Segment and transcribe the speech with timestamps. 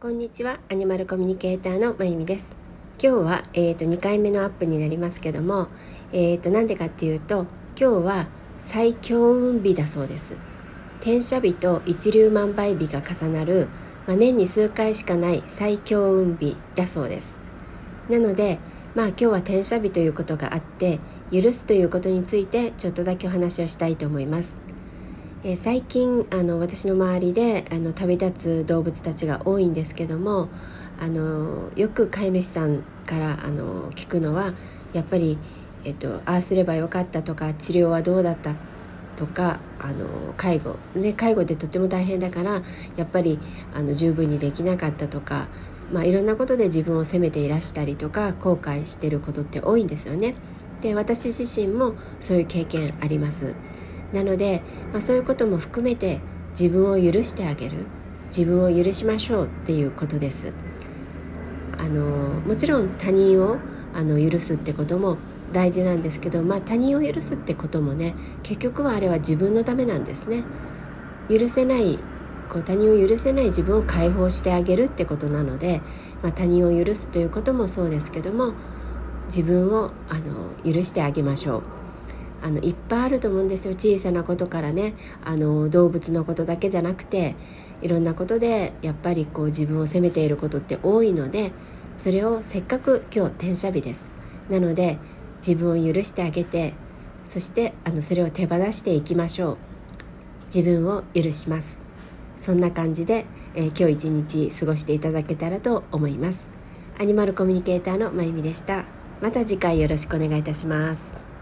[0.00, 0.60] こんにちは。
[0.70, 2.54] アニマルコミュニケーターのまゆみです。
[3.02, 5.66] 今日は、えーと、2回目のアップになりますけども
[6.12, 8.28] えーと、なんでかっていうと今日は
[8.60, 10.36] 最強運日だそうです。
[11.00, 13.66] 転写日と一粒万倍日が重なる、
[14.06, 17.36] まあ、年に数回しかない最強運日だそうです。
[18.08, 18.60] なので
[18.94, 21.00] まあ今日は転写日ということがあって
[21.32, 24.77] 許すということについてちょっとだけお話をしたいと思います。
[25.44, 30.48] えー、最近あの私の周りであの旅立つ動物たちが多いんですけども
[30.98, 34.54] あのよく飼い主さんからあの聞くのは
[34.92, 35.38] やっぱり、
[35.84, 38.54] えっと、ああすればよかったとか治療はどうだった
[39.14, 42.62] とかあの介護、ね、介護ってとっても大変だから
[42.96, 43.38] やっぱり
[43.74, 45.46] あの十分にできなかったとか、
[45.92, 50.34] まあ、いろんなことで自分を責めていらしたりとか後悔してることって多いんですよね。
[50.82, 53.54] で私自身もそういう経験あります。
[54.12, 54.62] なので、
[54.92, 57.86] まあ、そういうことも含めて自分を許してあげる
[58.28, 60.52] 自分を許しましょうっていうことです。
[61.78, 63.58] あのもちろん他人を
[63.94, 65.16] あの許すってことも
[65.52, 70.44] 大事なんですけど、まあ、他人を許すってこともね結局はあれは自分のためなんですね。
[71.30, 71.98] 許せない
[72.48, 75.82] こう他人を許せない自分を解放してあげるってことなので、
[76.22, 78.54] まあ、他人を許すということもそうですけども
[79.26, 81.62] 自分をあの許してあげましょう。
[82.42, 83.74] あのいっぱいあると思うんですよ。
[83.74, 84.94] 小さなことからね。
[85.24, 87.34] あの動物のことだけじゃなくて
[87.82, 91.52] いろんなことでやっぱりこう自分を責めていることって多いので
[91.96, 94.12] それをせっかく今日転写日です。
[94.50, 94.98] なので
[95.46, 96.74] 自分を許してあげて
[97.26, 99.56] そしてあのそれを手放していきましょう。
[100.46, 101.78] 自分を許します。
[102.40, 106.46] そんな感じで、えー、今日一日過ごしていただけたらと思います。
[106.98, 108.84] アニマルコミュニケーターのまゆみでした。
[109.20, 111.37] また次回よろしくお願いいたします。